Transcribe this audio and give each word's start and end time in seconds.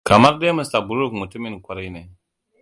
Kamar 0.09 0.37
dai 0.39 0.51
Mr. 0.53 0.81
Brook 0.87 1.11
mutumin 1.19 1.61
kwarai 1.65 1.89
ne. 1.95 2.01